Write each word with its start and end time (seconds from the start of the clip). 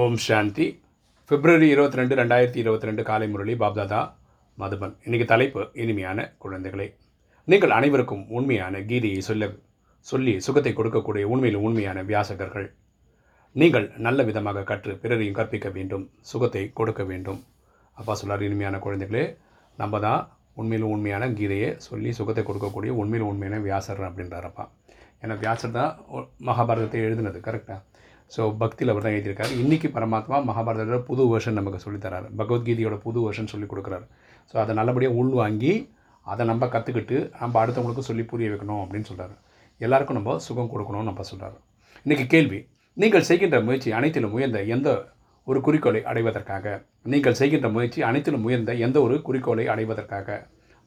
ஓம் 0.00 0.14
சாந்தி. 0.24 0.66
பிப்ரவரி 1.30 1.66
இருபத்தி 1.72 1.98
ரெண்டு 1.98 2.14
ரெண்டாயிரத்தி 2.20 2.58
இருபத்தி 2.60 2.86
ரெண்டு 2.88 3.02
காலை 3.08 3.26
முரளி 3.32 3.54
பாப்தாதா 3.62 3.98
மதுபன். 4.58 4.94
இன்றைக்கி 5.06 5.26
தலைப்பு 5.32 5.62
இனிமையான 5.82 6.24
குழந்தைகளே. 6.44 6.86
நீங்கள் 7.48 7.74
அனைவருக்கும் 7.78 8.22
உண்மையான 8.36 8.80
கீதையை 8.90 9.20
சொல்ல 9.28 9.48
சொல்லி 10.06 10.34
சுகத்தை 10.46 10.72
கொடுக்கக்கூடிய 10.78 11.24
உண்மையில் 11.32 11.60
உண்மையான 11.66 11.98
வியாசகர்கள். 12.10 12.68
நீங்கள் 13.56 13.86
நல்ல 14.06 14.24
விதமாக 14.30 14.64
கற்று 14.72 14.94
பிறரையும் 15.02 15.38
கற்பிக்க 15.40 15.70
வேண்டும் 15.76 16.06
சுகத்தை 16.32 16.64
கொடுக்க 16.80 17.04
வேண்டும். 17.12 17.40
அப்பா 17.96 18.16
சொல்லார் 18.22 18.46
இனிமையான 18.48 18.80
குழந்தைகளே 18.86 19.26
நம்ம 19.78 20.00
தான் 20.08 20.22
உண்மையிலும் 20.60 20.94
உண்மையான 20.96 21.32
கீதையை 21.40 21.70
சொல்லி 21.90 22.12
சுகத்தை 22.20 22.44
கொடுக்கக்கூடிய 22.48 22.94
உண்மையில் 23.02 23.30
உண்மையான 23.30 23.62
வியாசர் 23.68 24.04
அப்படின்றாரப்பா 24.10 24.66
ஏன்னா 25.22 25.36
வியாசர் 25.44 25.78
தான் 25.80 25.92
மகாபாரதத்தை 26.50 27.00
எழுதினது 27.08 27.40
கரெக்டாக 27.48 27.80
ஸோ 28.34 28.42
பக்தியில் 28.60 28.92
அவர் 28.92 29.04
தான் 29.06 29.14
எழுதியிருக்காரு. 29.16 29.52
இன்றைக்கி 29.62 29.88
பரமாத்மா 29.96 30.36
மகாபாரதத்தோட 30.48 30.98
புது 31.08 31.22
வெர்ஷன் 31.32 31.58
நமக்கு 31.60 31.80
சொல்லித்தராரு. 31.84 32.28
பகவத்கீதையோட 32.40 32.96
புது 33.06 33.18
வெர்ஷன் 33.24 33.50
சொல்லி 33.52 33.66
கொடுக்குறாரு. 33.72 34.06
ஸோ 34.50 34.54
அதை 34.62 34.72
நல்லபடியாக 34.78 35.18
உள்வாங்கி 35.22 35.72
அதை 36.26 36.42
நம்ம 36.50 36.66
கற்றுக்கிட்டு 36.74 37.16
நம்ம 37.40 37.54
அடுத்தவங்களுக்கு 37.62 38.08
சொல்லி 38.08 38.24
புரிய 38.32 38.48
வைக்கணும் 38.52 38.82
அப்படின்னு 38.82 39.08
சொல்கிறாரு 39.10 39.34
எல்லாருக்கும் 39.80 40.18
நம்ம 40.18 40.36
சுகம் 40.46 40.70
கொடுக்கணும்னு 40.72 41.10
நம்ம 41.10 41.24
சொல்கிறாரு 41.30 41.58
இன்றைக்கி 42.06 42.26
கேள்வி 42.34 42.60
நீங்கள் 42.96 43.26
செய்கின்ற 43.30 43.58
முயற்சி 43.66 43.90
அனைத்திலும் 43.98 44.34
உயர்ந்த 44.36 44.60
எந்த 44.74 44.88
ஒரு 45.46 45.58
குறிக்கோளை 45.66 46.00
அடைவதற்காக? 46.10 46.74
நீங்கள் 47.12 47.36
செய்கின்ற 47.40 47.68
முயற்சி 47.76 48.00
அனைத்திலும் 48.08 48.44
உயர்ந்த 48.48 48.72
எந்த 48.86 48.96
ஒரு 49.06 49.16
குறிக்கோளை 49.26 49.64
அடைவதற்காக? 49.72 50.38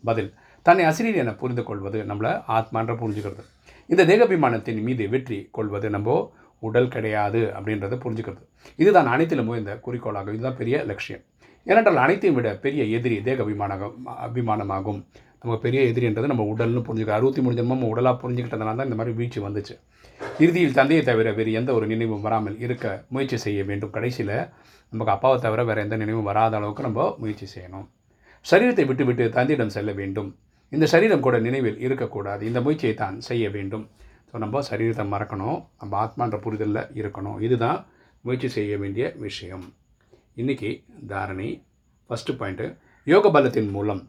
பதில் 0.04 0.30
தன்னை 0.66 0.84
அசிரியர் 0.90 1.20
என 1.23 1.34
புரிந்து 1.41 1.63
கொள்வது 1.70 1.99
நம்மளை 2.09 2.32
ஆத்மான்ற 2.57 2.93
புரிஞ்சுக்கிறது. 3.02 3.43
இந்த 3.90 4.04
தேகபிமானத்தின் 4.12 4.82
மீது 4.88 5.04
வெற்றி 5.13 5.40
கொள்வது 5.57 5.90
நம்ம 5.96 6.18
உடல் 6.59 6.88
கிடையாது 6.88 7.54
அப்படின்றத 7.58 7.98
புரிஞ்சுக்கிறது. 8.05 8.44
இதுதான் 8.76 9.08
அனைத்திலும் 9.08 9.55
இந்த 9.55 9.80
குறிக்கோளாகும். 9.86 10.34
இதுதான் 10.34 10.58
பெரிய 10.58 10.84
லட்சியம். 10.84 11.23
ஏனென்றால் 11.63 11.98
அனைத்தையும் 11.98 12.36
விட 12.36 12.55
பெரிய 12.55 12.84
எதிரி 12.84 13.21
தேக 13.21 13.43
அபிமானம் 13.43 14.05
அபிமானமாகும். 14.27 15.05
நம்ம 15.41 15.57
பெரிய 15.60 15.82
எதிரின்றது 15.82 16.26
நம்ம 16.26 16.44
உடல்னு 16.54 16.84
புரிஞ்சுக்க 16.88 17.07
அறுபத்தி 17.07 17.41
மூணு 17.41 17.62
ஜென்மம் 17.62 17.88
உடலாக 17.91 18.16
புரிஞ்சுக்கிட்டதுனால 18.21 18.76
தான் 18.76 18.90
இந்த 18.90 18.96
மாதிரி 18.96 19.16
வீழ்ச்சி 19.16 19.40
வந்துச்சு. 19.40 19.76
இறுதியில் 20.40 20.74
தந்தையை 20.74 21.05
தவிர 21.05 21.32
வேறு 21.32 21.52
எந்த 21.52 21.74
ஒரு 21.74 21.88
நினைவும் 21.88 22.21
வராமல் 22.21 22.60
இருக்க 22.60 23.05
முயற்சி 23.10 23.38
செய்ய 23.38 23.63
வேண்டும். 23.63 23.90
கடைசியில் 23.90 24.48
நமக்கு 24.90 25.13
அப்பாவை 25.13 25.40
தவிர 25.40 25.63
வேறு 25.63 25.82
எந்த 25.82 25.96
நினைவும் 25.96 26.24
வராத 26.24 26.57
அளவுக்கு 26.57 26.84
நம்ம 26.84 27.16
முயற்சி 27.18 27.48
செய்யணும். 27.55 27.88
சரீரத்தை 28.51 28.85
விட்டுவிட்டு 28.85 29.29
தந்தையிடம் 29.29 29.70
செல்ல 29.70 29.91
வேண்டும். 29.91 30.35
இந்த 30.70 30.85
சரீரம் 30.85 31.20
கூட 31.20 31.40
நினைவில் 31.40 31.79
இருக்கக்கூடாது. 31.79 32.46
இந்த 32.46 32.62
முயற்சியை 32.62 32.96
தான் 32.96 33.20
செய்ய 33.20 33.49
வேண்டும். 33.49 33.90
ஸோ 34.36 34.40
நம்ம 34.44 34.62
சரீரத்தை 34.68 35.04
மறக்கணும் 35.12 35.60
நம்ம 35.82 35.94
ஆத்மான்ற 36.04 36.38
புரிதலில் 36.46 36.80
இருக்கணும். 37.02 37.36
இதுதான் 37.46 37.78
முயற்சி 38.26 38.48
செய்ய 38.55 38.72
வேண்டிய 38.82 39.05
விஷயம். 39.26 39.64
இன்றைக்கி 40.41 40.70
தாரணி 41.12 41.48
ஃபஸ்ட்டு 42.10 42.36
பாயிண்ட்டு 42.40 42.66
யோக 43.12 43.30
பலத்தின் 43.36 43.70
மூலம் 43.76 44.02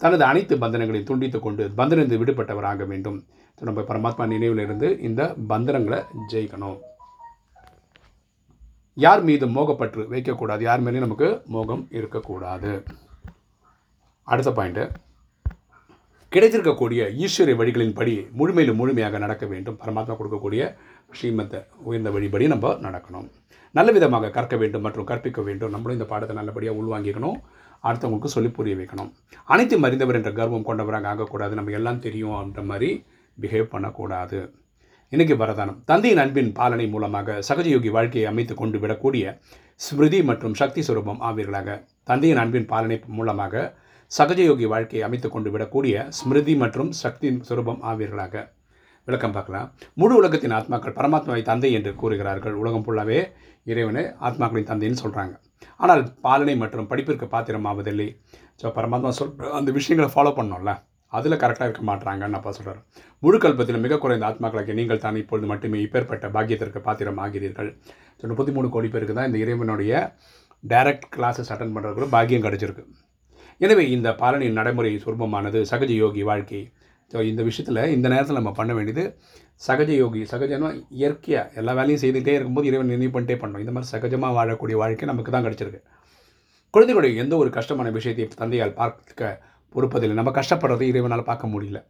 தனது 0.00 0.24
அனைத்து 0.30 0.56
பந்தனங்களையும் 0.64 1.08
துண்டித்து 1.10 1.40
கொண்டு 1.44 1.64
பந்தனிருந்து 1.80 2.18
விடுபட்டவராக 2.22 2.88
வேண்டும். 2.92 3.18
ஸோ 3.58 3.62
நம்ம 3.68 3.84
பரமாத்மா 3.90 4.26
நினைவில் 4.34 4.64
இருந்து 4.66 4.90
இந்த 5.08 5.30
பந்தனங்களை 5.52 6.00
ஜெயிக்கணும். 6.32 6.78
யார் 9.06 9.22
மீது 9.30 9.48
மோகப்பற்று 9.58 10.04
வைக்கக்கூடாது 10.14 10.64
யார் 10.70 10.84
மேலேயும் 10.86 11.08
நமக்கு 11.08 11.30
மோகம் 11.56 11.84
இருக்கக்கூடாது. 11.98 12.72
அடுத்த 14.28 14.52
பாயிண்ட்டு 14.58 14.86
கிடைத்திருக்கக்கூடிய 16.34 17.02
ஈஸ்வரிய 17.24 17.54
வழிகளின்படி 17.58 18.14
முழுமையிலும் 18.38 18.78
முழுமையாக 18.80 19.18
நடக்க 19.22 19.44
வேண்டும். 19.52 19.76
பரமாத்மா 19.82 20.14
கொடுக்கக்கூடிய 20.18 20.62
ஸ்ரீமத்த 21.18 21.62
உயர்ந்த 21.88 22.10
வழிபடி 22.16 22.46
நம்ம 22.52 22.72
நடக்கணும். 22.86 23.28
நல்ல 23.78 23.92
விதமாக 23.96 24.30
கற்க 24.34 24.56
வேண்டும் 24.62 24.84
மற்றும் 24.86 25.06
கற்பிக்க 25.10 25.40
வேண்டும். 25.46 25.72
நம்மளும் 25.74 25.96
இந்த 25.98 26.08
பாடத்தை 26.10 26.36
நல்லபடியாக 26.40 26.80
உள்வாங்கிக்கணும். 26.80 27.38
அடுத்தவங்களுக்கு 27.86 28.34
சொல்லி 28.34 28.50
புரிய 28.58 28.74
வைக்கணும். 28.80 29.10
அனைத்தும் 29.54 29.86
அறிந்தவர் 29.88 30.18
என்ற 30.20 30.32
கர்வம் 30.40 30.68
கொண்டவராக 30.68 31.08
ஆகக்கூடாது. 31.12 31.54
நம்ம 31.60 31.74
எல்லாம் 31.80 32.02
தெரியும் 32.06 32.36
அப்படின்ற 32.38 32.64
மாதிரி 32.72 32.90
பிஹேவ் 33.42 33.72
பண்ணக்கூடாது. 33.74 34.38
இன்றைக்கி 35.12 35.34
வரதானம். 35.42 35.80
தந்தையின் 35.90 36.22
அன்பின் 36.26 36.52
பாலனை 36.60 36.88
மூலமாக 36.94 37.40
சகஜயோகி 37.48 37.90
வாழ்க்கையை 37.98 38.28
அமைத்து 38.30 38.54
கொண்டு 38.62 38.78
விடக்கூடிய 38.78 39.36
ஸ்மிருதி 39.84 40.22
மற்றும் 40.30 40.56
சக்தி 40.60 40.80
சுரூபம் 40.88 41.20
ஆவீர்களாக. 41.28 41.68
தந்தையின் 42.10 42.40
அன்பின் 42.44 42.70
பாலனை 42.72 42.96
மூலமாக 43.18 43.54
சகஜயோகி 44.16 44.66
வாழ்க்கையை 44.72 45.02
அமைத்து 45.06 45.28
கொண்டு 45.32 45.48
விடக்கூடிய 45.54 46.04
ஸ்மிருதி 46.18 46.54
மற்றும் 46.62 46.90
சக்தி 47.00 47.28
சுரூபம் 47.48 47.82
ஆவீர்களாக 47.90 48.44
விளக்கம் 49.08 49.34
பார்க்கலாம். 49.36 49.66
முழு 50.00 50.14
உலகத்தின் 50.20 50.54
ஆத்மாக்கள் 50.58 50.94
பரமாத்மாவை 50.98 51.42
தந்தை 51.48 51.70
என்று 51.78 51.90
கூறுகிறார்கள். 52.00 52.54
உலகம் 52.62 52.84
ஃபுல்லாகவே 52.86 53.18
இறைவனை 53.70 54.02
ஆத்மாக்களின் 54.28 54.68
தந்தைன்னு 54.70 55.02
சொல்கிறாங்க 55.02 55.34
ஆனால் 55.82 56.02
பாலனை 56.26 56.54
மற்றும் 56.62 56.88
படிப்பிற்கு 56.90 57.26
பாத்திரமாவதில்லை. 57.34 58.08
ஸோ 58.60 58.72
பரமாத்மா 58.78 59.10
சொல் 59.18 59.32
அந்த 59.58 59.72
விஷயங்களை 59.78 60.08
ஃபாலோ 60.14 60.32
பண்ணோம்ல. 60.38 60.72
அதில் 61.12 61.40
கரெக்டாக 61.42 61.68
இருக்க 61.68 61.82
மாட்டாங்கன்னு 61.90 62.38
அப்பா 62.38 62.50
சொல்கிறார் 62.58 62.80
முழு 63.22 63.36
கல்பத்தில் 63.44 63.82
மிக 63.84 63.98
குறைந்த 64.04 64.24
ஆத்மாக்களுக்கு 64.30 64.78
நீங்கள் 64.80 65.02
தான் 65.04 65.20
இப்பொழுது 65.22 65.46
மட்டுமே 65.52 65.78
இப்பேற்பட்ட 65.86 66.28
பாக்கியத்திற்கு 66.34 66.80
பாத்திரம் 66.88 67.20
ஆகிறீர்கள் 67.26 67.70
ஸோ 68.20 68.30
முப்பத்தி 68.32 68.54
மூணு 68.56 68.70
கோடி 68.74 68.90
பேருக்கு 68.94 69.16
தான் 69.18 69.28
இந்த 69.30 69.40
இறைவனுடைய 69.44 69.92
டைரக்ட் 70.64 71.08
கிளாஸஸ் 71.16 71.52
அட்டன் 71.54 71.74
பண்ணுறதுக்குள்ள 71.76 72.10
பாக்கியம் 72.16 72.46
கிடச்சிருக்கு. 72.46 72.84
எனவே 73.60 73.84
இந்த 73.96 74.08
பாலனின் 74.20 74.58
நடைமுறை 74.58 74.90
சொர்பமானது 75.04 75.60
சகஜ 75.70 75.92
யோகி 76.02 76.22
வாழ்க்கை. 76.30 76.60
ஸோ 77.10 77.18
இந்த 77.30 77.42
விஷயத்தில் 77.48 77.80
இந்த 77.96 78.06
நேரத்தில் 78.12 78.38
நம்ம 78.38 78.50
பண்ண 78.58 78.72
வேண்டியது 78.78 79.04
சகஜ 79.66 79.90
யோகி 80.02 80.20
சகஜமாக 80.32 80.80
இயற்கையாக 81.00 81.58
எல்லா 81.60 81.72
வேலையும் 81.78 82.02
செய்துகிட்டே 82.02 82.34
இருக்கும்போது 82.36 82.68
இறைவன் 82.70 82.92
நினைவு 82.94 83.12
பண்ணிட்டே 83.14 83.36
பண்ணணும். 83.42 83.62
இந்த 83.64 83.72
மாதிரி 83.76 83.92
சகஜமாக 83.94 84.36
வாழக்கூடிய 84.38 84.76
வாழ்க்கை 84.82 85.08
நமக்கு 85.12 85.32
தான் 85.34 85.46
கிடச்சிருக்கு. 85.46 85.80
குழந்தைகளுடைய 86.74 87.22
எந்த 87.22 87.34
ஒரு 87.42 87.50
கஷ்டமான 87.58 87.90
விஷயத்தை 87.98 88.26
தந்தையால் 88.42 88.76
பார்க்க 88.80 89.30
பொறுப்பதில்லை. 89.74 90.16
நம்ம 90.20 90.32
கஷ்டப்படுறதை 90.40 90.86
இறைவனால் 90.92 91.28
பார்க்க 91.30 91.54
முடியல. 91.54 91.80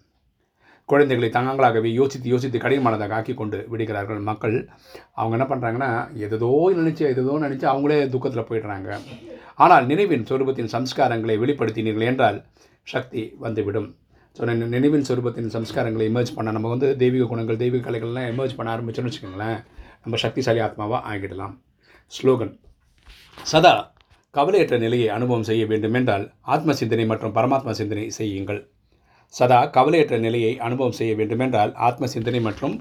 குழந்தைகளை 0.91 1.29
தங்கங்களாகவே 1.37 1.91
யோசித்து 1.99 2.29
யோசித்து 2.33 2.59
கடினமானதாக 2.65 3.17
ஆக்கி 3.19 3.35
கொண்டு 3.41 3.59
விடுகிறார்கள் 3.73 4.21
மக்கள். 4.31 4.57
அவங்க 5.21 5.35
என்ன 5.39 5.47
பண்ணுறாங்கன்னா 5.51 5.91
எதோ 6.27 6.51
நினச்சி 6.81 7.05
எதோ 7.13 7.35
நினச்சி 7.47 7.67
அவங்களே 7.73 7.99
துக்கத்தில் 8.15 8.49
போயிடுறாங்க. 8.51 8.91
ஆனால் 9.65 9.87
நினைவின் 9.91 10.29
சொரூபத்தின் 10.31 10.71
சம்ஸ்காரங்களை 10.77 11.37
வெளிப்படுத்தினீர்கள் 11.43 12.09
என்றால் 12.11 12.39
சக்தி 12.95 13.23
வந்துவிடும். 13.45 13.89
ஸோ 14.37 14.45
நினைவின் 14.77 15.07
சொரூபத்தின் 15.09 15.53
சம்ஸ்காரங்களை 15.57 16.07
எமர்ஜ் 16.11 16.35
பண்ண 16.37 16.57
நம்ம 16.57 16.71
வந்து 16.75 16.89
தெய்வீக 17.03 17.27
குணங்கள் 17.31 17.61
தெய்வீக 17.63 17.83
கலைகள்லாம் 17.87 18.31
எமர்ஜ் 18.33 18.57
பண்ண 18.59 18.69
ஆரம்பிச்சோன்னு 18.75 19.11
வச்சுக்கோங்களேன் 19.11 19.59
நம்ம 20.03 20.19
சக்திசாலி 20.25 20.61
ஆத்மாவாக 20.67 21.01
ஆகிடலாம். 21.13 21.55
ஸ்லோகன். 22.13 22.53
சதா 23.53 23.75
கவலையற்ற 24.35 24.77
நிலையை 24.85 25.09
அனுபவம் 25.17 25.47
செய்ய 25.49 25.63
வேண்டும் 25.71 25.97
என்றால் 25.99 26.25
ஆத்ம 26.55 26.75
சிந்தனை 26.81 27.07
மற்றும் 27.13 27.35
பரமாத்மா 27.39 27.73
சிந்தனை 27.81 28.05
செய்யுங்கள். 28.19 28.61
சதா 29.35 29.59
கவலையற்ற 29.67 30.15
நிலையை 30.19 30.53
அனுபவம் 30.67 30.97
செய்ய 30.99 31.13
வேண்டுமென்றால் 31.15 31.73
ஆத்ம 31.87 32.07
சிந்தனை 32.07 32.41
மற்றும் 32.41 32.75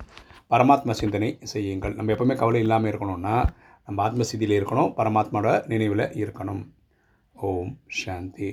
பரமாத்ம 0.51 0.95
சிந்தனை 1.01 1.29
செய்யுங்கள். 1.53 1.95
நம்ம 1.95 2.11
எப்பவுமே 2.13 2.35
கவலை 2.41 2.61
இல்லாமல் 2.65 2.91
இருக்கணும்னா 2.91 3.35
நம்ம 3.87 4.03
ஆத்ம 4.03 4.25
சிதியில் 4.29 4.55
இருக்கணும் 4.59 4.93
பரமாத்மாவோட 4.99 5.51
நினைவில் 5.67 6.05
இருக்கணும். 6.23 6.63
ஓம் 7.35 7.73
சாந்தி. 8.01 8.49